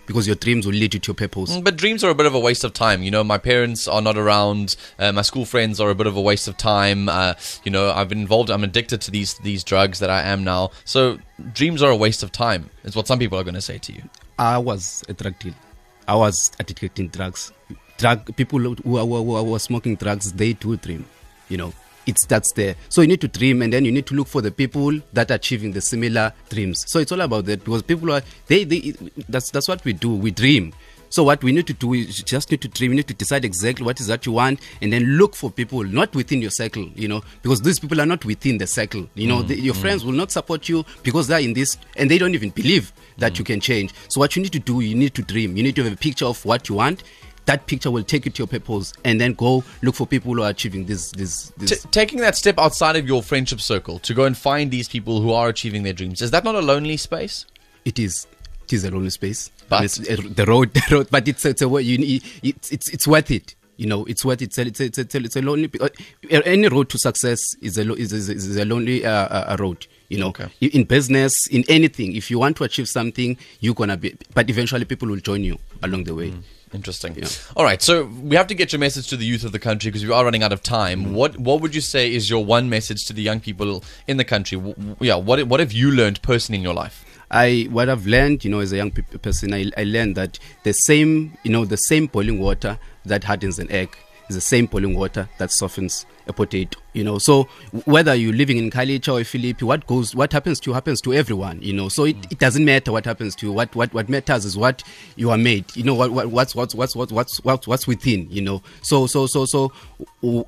because 0.08 0.26
your 0.26 0.36
dreams 0.36 0.66
will 0.66 0.74
lead 0.74 0.94
you 0.96 1.00
to 1.00 1.10
your 1.10 1.16
purpose 1.16 1.52
Mm, 1.56 1.64
But 1.64 1.76
dreams 1.78 2.04
are 2.04 2.10
a 2.10 2.16
bit 2.16 2.26
of 2.26 2.34
a 2.34 2.40
waste 2.40 2.64
of 2.64 2.74
time. 2.74 3.04
You 3.04 3.12
know, 3.12 3.24
my 3.24 3.38
parents 3.38 3.88
are 3.88 4.02
not 4.02 4.18
around. 4.18 4.76
Uh, 4.98 5.12
my 5.12 5.22
school 5.22 5.46
friends 5.46 5.80
are 5.80 5.90
a 5.92 5.96
bit 5.96 6.08
of 6.08 6.16
a 6.18 6.22
waste 6.22 6.48
of 6.48 6.56
time. 6.58 7.08
Uh, 7.10 7.34
you 7.64 7.72
know, 7.72 7.92
I've 7.92 8.10
been 8.10 8.22
involved. 8.22 8.50
I'm 8.50 8.64
addicted 8.64 9.00
to 9.02 9.12
these 9.12 9.36
these 9.50 9.64
drugs 9.64 10.00
that 10.00 10.10
I 10.10 10.22
am 10.34 10.44
now. 10.44 10.72
So 10.86 11.20
dreams 11.54 11.84
are 11.84 11.92
a 11.92 11.96
waste 12.06 12.24
of 12.24 12.32
time. 12.32 12.70
Is 12.84 12.96
what 12.96 13.06
some 13.08 13.20
people 13.20 13.38
are 13.38 13.44
going 13.44 13.60
to 13.64 13.68
say 13.72 13.78
to 13.78 13.94
you. 13.94 14.02
I 14.40 14.58
was 14.58 15.04
a 15.10 15.14
drug 15.14 15.38
dealer. 15.40 15.62
I 16.08 16.16
was 16.16 16.52
addicted 16.60 16.98
in 17.00 17.10
drugs. 17.10 17.52
Drug 17.98 18.36
people 18.36 18.60
who 18.60 18.76
who 18.84 18.98
are, 18.98 19.06
who 19.06 19.38
who 19.46 19.54
are 19.56 19.60
smoking 19.60 19.96
drugs, 19.96 20.32
they 20.34 20.54
do 20.54 20.78
dream. 20.78 21.06
You 21.50 21.58
know, 21.58 21.74
it 22.08 22.18
starts 22.18 22.52
there. 22.54 22.76
So 22.90 23.02
you 23.02 23.08
need 23.08 23.22
to 23.22 23.28
dream, 23.28 23.62
and 23.62 23.72
then 23.72 23.86
you 23.86 23.92
need 23.92 24.06
to 24.08 24.16
look 24.16 24.28
for 24.28 24.42
the 24.42 24.52
people 24.52 25.00
that 25.14 25.30
are 25.30 25.36
achieving 25.36 25.74
the 25.74 25.82
similar 25.82 26.34
dreams. 26.50 26.86
So 26.88 27.00
it's 27.00 27.12
all 27.12 27.22
about 27.22 27.46
that 27.46 27.64
because 27.64 27.84
people 27.84 28.12
are 28.12 28.22
they 28.48 28.64
they 28.64 28.94
that's 29.30 29.52
that's 29.52 29.68
what 29.68 29.84
we 29.86 29.94
do. 29.94 30.16
We 30.16 30.32
dream. 30.32 30.74
So 31.10 31.24
what 31.24 31.42
we 31.42 31.54
need 31.54 31.68
to 31.68 31.74
do 31.74 31.94
is 31.94 32.22
just 32.24 32.52
need 32.52 32.62
to 32.62 32.68
dream. 32.68 32.92
You 32.92 32.98
need 32.98 33.08
to 33.08 33.14
decide 33.14 33.46
exactly 33.46 33.86
what 33.86 34.00
is 34.02 34.08
that 34.08 34.26
you 34.26 34.34
want, 34.34 34.60
and 34.82 34.92
then 34.92 35.04
look 35.18 35.36
for 35.36 35.50
people 35.50 35.84
not 35.84 36.14
within 36.16 36.42
your 36.42 36.52
circle. 36.52 36.90
You 36.96 37.08
know, 37.08 37.22
because 37.42 37.62
these 37.62 37.80
people 37.80 38.02
are 38.02 38.06
not 38.06 38.26
within 38.26 38.58
the 38.58 38.68
circle. 38.68 39.08
You 39.16 39.28
know, 39.28 39.38
mm-hmm. 39.40 39.48
the, 39.48 39.60
your 39.60 39.74
friends 39.74 40.04
will 40.04 40.14
not 40.14 40.32
support 40.32 40.68
you 40.68 40.86
because 41.04 41.28
they're 41.28 41.40
in 41.40 41.54
this, 41.54 41.78
and 41.96 42.12
they 42.12 42.18
don't 42.18 42.36
even 42.36 42.50
believe 42.50 42.92
that 43.18 43.34
mm. 43.34 43.40
you 43.40 43.46
can 43.46 43.60
change. 43.60 43.94
So 44.10 44.20
what 44.20 44.36
you 44.36 44.42
need 44.42 44.52
to 44.54 44.60
do, 44.60 44.82
you 44.82 44.96
need 44.96 45.14
to 45.16 45.22
dream. 45.22 45.56
You 45.56 45.64
need 45.64 45.76
to 45.78 45.84
have 45.84 45.94
a 45.94 45.98
picture 45.98 46.26
of 46.26 46.44
what 46.46 46.70
you 46.70 46.76
want. 46.76 47.04
That 47.48 47.66
picture 47.66 47.90
will 47.92 48.04
take 48.04 48.26
you 48.26 48.32
to 48.32 48.40
your 48.44 48.48
purpose, 48.48 48.94
and 49.04 49.20
then 49.20 49.34
go 49.34 49.64
look 49.82 49.96
for 49.96 50.06
people 50.06 50.34
who 50.34 50.42
are 50.44 50.50
achieving 50.52 50.86
this. 50.86 51.12
This. 51.12 51.52
this. 51.58 51.82
T- 51.82 51.90
taking 51.92 52.20
that 52.20 52.36
step 52.36 52.60
outside 52.60 52.96
of 52.96 53.08
your 53.08 53.24
friendship 53.24 53.60
circle 53.62 54.00
to 54.00 54.14
go 54.14 54.26
and 54.26 54.38
find 54.38 54.70
these 54.70 54.88
people 54.88 55.22
who 55.22 55.32
are 55.34 55.48
achieving 55.50 55.84
their 55.84 55.94
dreams 55.94 56.22
is 56.22 56.32
that 56.32 56.44
not 56.44 56.56
a 56.56 56.62
lonely 56.62 56.98
space? 56.98 57.46
it 57.86 57.98
is. 58.00 58.28
It 58.66 58.74
is 58.74 58.84
a 58.84 58.92
lonely 58.92 59.10
space, 59.12 59.50
But- 59.70 59.86
it's, 59.86 59.98
uh, 60.00 60.18
the 60.36 60.46
road, 60.46 60.74
the 60.74 60.84
road. 60.92 61.08
But 61.10 61.28
it's 61.28 61.46
it's 61.46 61.62
a 61.62 61.70
way 61.70 61.82
you 61.84 61.98
need. 61.98 62.24
It's 62.44 62.72
it's 62.72 62.90
it's 62.90 63.08
worth 63.08 63.32
it. 63.32 63.56
You 63.78 63.86
know, 63.88 64.06
it's 64.06 64.26
worth 64.26 64.42
it. 64.42 64.58
It's 64.58 64.58
a, 64.82 64.84
it's 64.86 64.98
a, 64.98 65.18
it's 65.20 65.36
a, 65.36 65.42
lonely. 65.42 65.70
uh, 65.80 65.88
Any 66.32 66.68
road 66.68 66.90
to 66.90 66.98
success 66.98 67.40
is 67.62 67.78
a 67.78 67.94
is, 67.94 68.12
is, 68.12 68.28
is 68.28 68.58
a 68.58 68.66
lonely 68.66 69.06
uh, 69.06 69.12
uh, 69.12 69.56
a 69.58 69.62
road. 69.64 69.86
You 70.10 70.18
know, 70.20 70.28
Okay. 70.30 70.48
in 70.62 70.84
business, 70.86 71.34
in 71.52 71.64
anything, 71.70 72.16
if 72.16 72.32
you 72.32 72.40
want 72.40 72.58
to 72.58 72.64
achieve 72.64 72.90
something, 72.90 73.38
you're 73.60 73.76
gonna 73.76 73.96
be. 73.96 74.18
But 74.34 74.50
eventually, 74.50 74.84
people 74.86 75.08
will 75.08 75.20
join 75.20 75.44
you 75.44 75.58
along 75.84 76.06
the 76.06 76.16
way. 76.16 76.34
Interesting. 76.74 77.16
Yeah. 77.16 77.28
All 77.56 77.64
right, 77.64 77.82
so 77.82 78.06
we 78.06 78.36
have 78.36 78.48
to 78.48 78.54
get 78.56 78.74
your 78.74 78.80
message 78.80 79.08
to 79.08 79.18
the 79.18 79.26
youth 79.26 79.46
of 79.46 79.54
the 79.54 79.60
country 79.60 79.90
because 79.90 80.06
we 80.06 80.12
are 80.12 80.24
running 80.26 80.44
out 80.44 80.52
of 80.52 80.62
time. 80.62 81.06
Mm. 81.06 81.12
What 81.14 81.38
What 81.40 81.62
would 81.62 81.74
you 81.74 81.82
say 81.82 82.14
is 82.14 82.30
your 82.30 82.44
one 82.44 82.70
message 82.70 83.06
to 83.06 83.14
the 83.14 83.22
young 83.22 83.40
people 83.40 83.84
in 84.08 84.18
the 84.18 84.26
country? 84.26 84.58
W- 84.58 84.76
w- 84.76 84.96
yeah, 85.00 85.16
what 85.16 85.42
What 85.48 85.60
have 85.62 85.72
you 85.72 85.92
learned 85.92 86.22
personally 86.22 86.58
in 86.58 86.64
your 86.64 86.74
life? 86.74 87.06
I 87.32 87.68
what 87.72 87.90
I've 87.90 88.06
learned, 88.06 88.44
you 88.44 88.52
know, 88.52 88.60
as 88.60 88.72
a 88.74 88.78
young 88.78 88.92
pe- 88.92 89.18
person, 89.18 89.54
I, 89.54 89.72
I 89.78 89.84
learned 89.84 90.16
that 90.16 90.40
the 90.64 90.74
same, 90.74 91.38
you 91.44 91.52
know, 91.52 91.64
the 91.66 91.78
same 91.78 92.08
boiling 92.08 92.40
water 92.40 92.80
that 93.06 93.24
hardens 93.24 93.60
an 93.60 93.72
egg 93.72 93.96
is 94.30 94.36
the 94.36 94.42
same 94.42 94.66
boiling 94.66 94.96
water 94.96 95.28
that 95.38 95.52
softens 95.52 96.06
a 96.28 96.34
potato. 96.34 96.80
You 96.94 97.04
know, 97.04 97.18
so 97.20 97.44
whether 97.86 98.16
you're 98.16 98.34
living 98.34 98.58
in 98.58 98.70
Khayelitsha 98.70 99.22
or 99.22 99.24
Philippi, 99.24 99.64
what 99.66 99.86
goes, 99.88 100.16
what 100.16 100.34
happens 100.34 100.60
to 100.62 100.70
you 100.70 100.74
happens 100.74 101.00
to 101.02 101.14
everyone. 101.14 101.62
You 101.62 101.74
know, 101.74 101.90
so 101.90 102.06
it, 102.06 102.18
it 102.32 102.40
doesn't 102.40 102.66
matter 102.66 102.92
what 102.92 103.06
happens 103.06 103.36
to 103.36 103.46
you. 103.46 103.52
What 103.54 103.76
what 103.76 103.94
what 103.94 104.10
matters 104.10 104.46
is 104.46 104.58
what 104.58 104.84
you 105.16 105.30
are 105.30 105.38
made. 105.38 105.76
You 105.76 105.84
know, 105.84 105.94
what, 105.94 106.12
what 106.12 106.28
what's 106.28 106.56
what's 106.56 106.74
what's 106.76 106.96
what's 106.96 107.12
what's 107.12 107.68
what's 107.68 107.88
within. 107.88 108.28
You 108.30 108.42
know, 108.42 108.64
so 108.82 109.08
so 109.08 109.28
so 109.28 109.46
so 109.46 109.72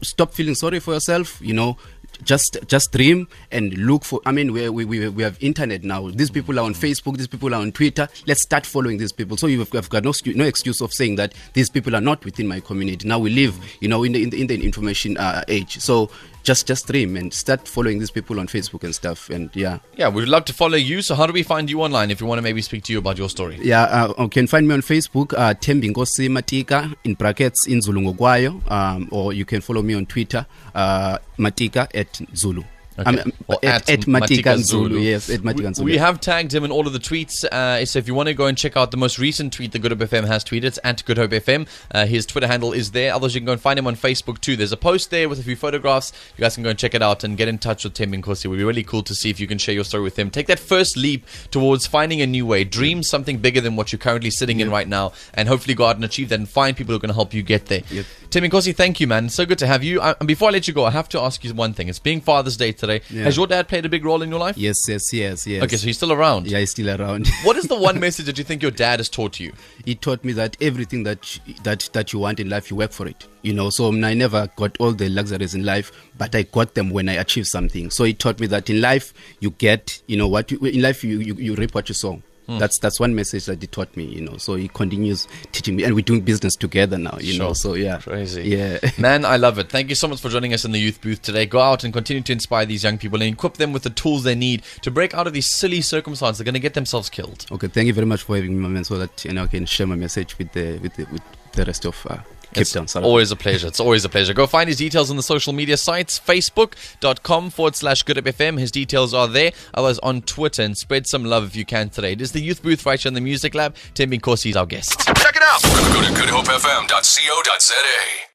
stop 0.01 0.33
feeling 0.33 0.55
sorry 0.55 0.79
for 0.79 0.93
yourself. 0.93 1.39
You 1.41 1.53
know 1.53 1.77
just 2.23 2.57
just 2.67 2.91
dream 2.91 3.27
and 3.51 3.73
look 3.77 4.03
for 4.03 4.19
i 4.25 4.31
mean 4.31 4.51
we, 4.51 4.69
we, 4.69 4.85
we, 5.09 5.23
have 5.23 5.37
internet 5.41 5.83
now. 5.83 6.09
These 6.09 6.29
people 6.31 6.59
are 6.59 6.65
on 6.65 6.73
facebook 6.73 7.17
these 7.17 7.27
people 7.27 7.53
are 7.53 7.61
on 7.61 7.71
twitter. 7.71 8.07
Let's 8.27 8.41
start 8.41 8.65
following 8.65 8.97
these 8.97 9.11
people. 9.11 9.37
So 9.37 9.47
you've 9.47 9.69
got 9.69 10.03
no, 10.03 10.13
no 10.25 10.43
excuse 10.45 10.81
of 10.81 10.93
saying 10.93 11.15
that 11.15 11.33
these 11.53 11.69
people 11.69 11.95
are 11.95 12.01
not 12.01 12.23
within 12.25 12.47
my 12.47 12.59
community. 12.59 13.07
Now 13.07 13.19
we 13.19 13.29
live 13.29 13.57
you 13.79 13.87
know 13.87 14.03
in 14.03 14.13
the, 14.13 14.23
in 14.23 14.29
the, 14.29 14.41
in 14.41 14.47
the 14.47 14.63
information 14.65 15.17
uh, 15.17 15.43
age. 15.47 15.79
So 15.79 16.09
just 16.43 16.67
just 16.67 16.87
dream 16.87 17.15
and 17.17 17.33
start 17.33 17.67
following 17.67 17.99
these 17.99 18.11
people 18.11 18.39
on 18.39 18.47
facebook 18.47 18.83
and 18.83 18.93
stuff 18.95 19.29
and 19.29 19.49
yeah 19.55 19.77
Yeah, 19.97 20.09
we'd 20.09 20.27
love 20.29 20.45
to 20.45 20.53
follow 20.53 20.77
you. 20.77 21.01
So 21.01 21.15
how 21.15 21.25
do 21.27 21.33
we 21.33 21.43
find 21.43 21.69
you 21.69 21.81
online 21.81 22.11
if 22.11 22.21
we 22.21 22.27
want 22.27 22.39
to 22.39 22.43
maybe 22.43 22.61
speak 22.61 22.83
to 22.85 22.93
you 22.93 22.99
about 22.99 23.17
your 23.17 23.29
story? 23.29 23.57
yeah 23.61 23.83
uh, 23.83 24.13
you 24.23 24.29
can 24.29 24.47
find 24.47 24.67
me 24.67 24.73
on 24.73 24.81
facebook 24.81 25.33
uh, 25.33 25.53
Thembinkosi 25.53 26.29
matika 26.29 26.93
in 27.03 27.13
brackets 27.15 27.67
in 27.67 27.81
zulu 27.81 28.01
ngokwayo 28.01 28.61
um, 28.71 29.07
or 29.11 29.33
you 29.33 29.45
can 29.45 29.61
follow 29.61 29.81
me 29.81 29.93
on 29.95 30.05
twitter 30.05 30.45
uh, 30.75 31.17
matika 31.37 31.87
at 31.93 32.21
zulu 32.35 32.63
Okay. 32.99 33.21
Um, 33.21 33.33
Or 33.47 33.57
at, 33.63 33.89
at, 33.89 34.01
Matika 34.01 34.57
Zulu. 34.57 34.99
Yes, 34.99 35.29
at 35.29 35.41
Matika 35.41 35.67
we, 35.69 35.73
Zulu. 35.73 35.85
we 35.85 35.97
have 35.97 36.19
tagged 36.19 36.53
him 36.53 36.63
in 36.63 36.71
all 36.71 36.85
of 36.85 36.93
the 36.93 36.99
tweets. 36.99 37.43
Uh, 37.45 37.83
so 37.85 37.97
if 37.97 38.07
you 38.07 38.13
want 38.13 38.27
to 38.27 38.33
go 38.33 38.45
and 38.45 38.57
check 38.57 38.77
out 38.77 38.91
the 38.91 38.97
most 38.97 39.17
recent 39.17 39.53
tweet 39.53 39.71
that 39.71 39.79
Good 39.79 39.91
Hope 39.91 39.99
FM 39.99 40.27
has 40.27 40.43
tweeted, 40.43 40.65
it's 40.65 40.79
at 40.83 41.03
Good 41.05 41.17
Hope 41.17 41.31
FM. 41.31 41.67
Uh, 41.91 42.05
his 42.05 42.25
Twitter 42.25 42.47
handle 42.47 42.73
is 42.73 42.91
there. 42.91 43.13
Otherwise, 43.13 43.33
you 43.35 43.41
can 43.41 43.45
go 43.45 43.53
and 43.53 43.61
find 43.61 43.79
him 43.79 43.87
on 43.87 43.95
Facebook 43.95 44.39
too. 44.39 44.55
There's 44.55 44.71
a 44.71 44.77
post 44.77 45.09
there 45.09 45.29
with 45.29 45.39
a 45.39 45.43
few 45.43 45.55
photographs. 45.55 46.11
You 46.37 46.41
guys 46.41 46.55
can 46.55 46.63
go 46.63 46.69
and 46.69 46.77
check 46.77 46.93
it 46.93 47.01
out 47.01 47.23
and 47.23 47.37
get 47.37 47.47
in 47.47 47.57
touch 47.57 47.83
with 47.83 47.93
Thembinkosi. 47.95 48.45
It 48.45 48.47
would 48.49 48.57
be 48.57 48.63
really 48.63 48.83
cool 48.83 49.03
to 49.03 49.15
see 49.15 49.29
if 49.29 49.39
you 49.39 49.47
can 49.47 49.57
share 49.57 49.73
your 49.73 49.83
story 49.83 50.03
with 50.03 50.17
him. 50.17 50.29
Take 50.29 50.47
that 50.47 50.59
first 50.59 50.97
leap 50.97 51.25
towards 51.51 51.87
finding 51.87 52.21
a 52.21 52.27
new 52.27 52.45
way. 52.45 52.63
Dream 52.63 53.01
something 53.03 53.37
bigger 53.37 53.61
than 53.61 53.75
what 53.75 53.91
you're 53.91 53.99
currently 53.99 54.29
sitting 54.29 54.59
in 54.59 54.69
right 54.69 54.87
now, 54.87 55.13
and 55.33 55.47
hopefully 55.47 55.73
go 55.73 55.85
out 55.85 55.95
and 55.95 56.05
achieve 56.05 56.29
that 56.29 56.39
and 56.39 56.47
find 56.49 56.77
people 56.77 56.91
who 56.91 56.97
are 56.97 57.01
going 57.01 57.09
to 57.09 57.15
help 57.15 57.33
you 57.33 57.41
get 57.43 57.65
there. 57.67 57.81
Yep. 57.89 58.05
Thembinkosi, 58.29 58.75
thank 58.75 58.99
you, 58.99 59.07
man. 59.07 59.27
So 59.27 59.43
good 59.43 59.57
to 59.57 59.65
have 59.65 59.83
you. 59.83 59.99
And 60.01 60.27
before 60.27 60.49
I 60.49 60.51
let 60.51 60.67
you 60.67 60.73
go, 60.73 60.85
I 60.85 60.91
have 60.91 61.09
to 61.09 61.19
ask 61.19 61.43
you 61.43 61.51
one 61.55 61.73
thing. 61.73 61.87
It's 61.87 61.97
being 61.97 62.21
Father's 62.21 62.57
Day 62.57 62.71
today. 62.71 63.01
Yeah. 63.09 63.23
Has 63.23 63.35
your 63.37 63.47
dad 63.47 63.67
played 63.67 63.85
a 63.87 63.89
big 63.89 64.05
role 64.05 64.21
in 64.21 64.29
your 64.29 64.39
life? 64.39 64.55
Yes, 64.55 64.87
yes, 64.87 65.11
yes, 65.11 65.47
yes. 65.47 65.63
Okay, 65.63 65.77
so 65.77 65.87
he's 65.87 65.97
still 65.97 66.11
around. 66.13 66.45
yeah, 66.45 66.59
he's 66.59 66.69
still 66.69 66.89
around. 66.89 67.27
What 67.43 67.57
is 67.57 67.65
the 67.65 67.75
one 67.79 67.99
message 68.05 68.27
that 68.27 68.37
you 68.37 68.43
think 68.43 68.61
your 68.61 68.69
dad 68.71 68.99
has 68.99 69.09
taught 69.09 69.39
you? 69.39 69.51
he 69.83 69.95
taught 69.95 70.23
me 70.23 70.33
that 70.33 70.55
everything 70.61 71.01
that 71.03 71.39
that 71.63 71.89
that 71.93 72.13
you 72.13 72.19
want 72.19 72.39
in 72.39 72.49
life, 72.49 72.69
you 72.69 72.77
work 72.77 72.91
for 72.91 73.07
it. 73.07 73.27
You 73.41 73.53
know, 73.53 73.71
so 73.71 73.91
mm, 73.91 74.05
I 74.05 74.13
never 74.13 74.47
got 74.57 74.77
all 74.79 74.91
the 74.91 75.09
luxuries 75.09 75.55
in 75.55 75.63
life, 75.65 75.91
but 76.17 76.35
I 76.35 76.43
got 76.43 76.75
them 76.75 76.91
when 76.91 77.09
I 77.09 77.13
achieved 77.13 77.47
something. 77.47 77.89
So 77.89 78.03
he 78.03 78.13
taught 78.13 78.39
me 78.39 78.45
that 78.47 78.69
in 78.69 78.79
life 78.79 79.11
you 79.39 79.49
get, 79.51 80.03
you 80.05 80.17
know, 80.17 80.27
what 80.27 80.51
you, 80.51 80.59
in 80.59 80.83
life 80.83 81.03
you, 81.03 81.17
you 81.19 81.33
you 81.33 81.55
reap 81.55 81.73
what 81.73 81.89
you 81.89 81.95
sow. 81.95 82.21
That's 82.57 82.79
that's 82.79 82.99
one 82.99 83.13
message 83.13 83.45
that 83.45 83.61
he 83.61 83.67
taught 83.67 83.95
me, 83.95 84.05
you 84.05 84.21
know. 84.21 84.37
So 84.37 84.55
he 84.55 84.67
continues 84.67 85.27
teaching 85.51 85.75
me, 85.75 85.83
and 85.83 85.93
we're 85.93 86.01
doing 86.01 86.21
business 86.21 86.55
together 86.55 86.97
now, 86.97 87.17
you 87.19 87.37
know. 87.37 87.53
So 87.53 87.73
yeah, 87.75 87.99
Crazy. 87.99 88.43
Yeah. 88.43 88.79
Man, 88.97 89.25
I 89.25 89.37
love 89.37 89.59
it. 89.59 89.69
Thank 89.69 89.89
you 89.89 89.95
so 89.95 90.07
much 90.07 90.21
for 90.21 90.29
joining 90.29 90.53
us 90.53 90.65
in 90.65 90.71
the 90.71 90.79
youth 90.79 91.01
booth 91.01 91.21
today. 91.21 91.45
Go 91.45 91.59
out 91.59 91.83
and 91.83 91.93
continue 91.93 92.23
to 92.23 92.31
inspire 92.31 92.65
these 92.65 92.83
young 92.83 92.97
people 92.97 93.21
and 93.21 93.33
equip 93.33 93.55
them 93.55 93.71
with 93.73 93.83
the 93.83 93.89
tools 93.89 94.23
they 94.23 94.35
need 94.35 94.63
to 94.81 94.89
break 94.89 95.13
out 95.13 95.27
of 95.27 95.33
these 95.33 95.51
silly 95.51 95.81
circumstances. 95.81 96.39
They're 96.39 96.45
going 96.45 96.53
to 96.53 96.59
get 96.59 96.73
themselves 96.73 97.09
killed. 97.09 97.45
Okay, 97.51 97.67
thank 97.67 97.87
you 97.87 97.93
very 97.93 98.07
much 98.07 98.23
for 98.23 98.35
having 98.35 98.59
me, 98.59 98.67
man, 98.67 98.83
so 98.83 98.97
that 98.97 99.23
you 99.25 99.33
know 99.33 99.43
I 99.43 99.47
can 99.47 99.65
share 99.65 99.87
my 99.87 99.95
message 99.95 100.37
with 100.37 100.51
the 100.53 100.79
with 100.79 100.95
the, 100.95 101.05
with 101.11 101.21
the 101.53 101.65
rest 101.65 101.85
of 101.85 102.05
uh, 102.09 102.17
It's 102.55 102.71
Town. 102.71 102.87
South 102.87 103.03
always 103.03 103.31
a 103.31 103.35
pleasure. 103.35 103.67
It's 103.67 103.79
always 103.79 104.05
a 104.05 104.09
pleasure. 104.09 104.33
Go 104.33 104.47
find 104.47 104.67
his 104.67 104.77
details 104.77 105.09
on 105.09 105.17
the 105.17 105.23
social 105.23 105.53
media 105.53 105.77
sites, 105.77 106.19
facebook.com 106.19 107.49
forward 107.51 107.75
slash 107.75 108.03
good 108.03 108.17
FM. 108.17 108.59
His 108.59 108.71
details 108.71 109.13
are 109.13 109.27
there. 109.27 109.51
Otherwise 109.73 109.99
on 109.99 110.21
Twitter 110.21 110.63
and 110.63 110.77
spread 110.77 111.07
some 111.07 111.25
love 111.25 111.45
if 111.45 111.55
you 111.55 111.65
can 111.65 111.89
today. 111.89 112.13
It 112.13 112.21
is 112.21 112.31
the 112.31 112.41
youth 112.41 112.63
booth 112.63 112.85
right 112.85 112.99
here 112.99 113.09
in 113.09 113.13
the 113.13 113.21
music 113.21 113.55
lab. 113.55 113.75
Thembinkosi 113.95 114.51
is 114.51 114.55
our 114.55 114.65
guest. 114.65 114.99
Check 114.99 115.35
it 115.35 115.43
out. 115.43 115.61
Go 115.93 116.01
to 116.01 116.21
goodhopefm.co.za. 116.21 118.28